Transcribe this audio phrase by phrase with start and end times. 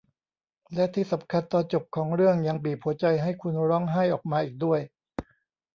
[0.73, 4.79] และที่สำคัญตอนจบของเรื่องยังบีบหัวใจให้คุณร้องไห้ออกมาอีกด้วย